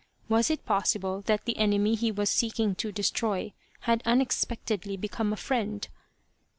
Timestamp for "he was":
1.93-2.31